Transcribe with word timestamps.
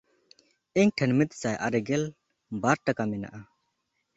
ᱤᱧ 0.81 0.91
ᱴᱷᱮᱱ 0.97 1.11
ᱢᱤᱫᱥᱟᱭ 1.19 1.55
ᱟᱨᱮ 1.65 1.79
ᱜᱮᱞ 1.89 2.03
ᱵᱟᱨ 2.61 2.77
ᱴᱟᱠᱟ 2.85 3.03
ᱢᱮᱱᱟᱜᱼᱟ᱾ 3.11 3.39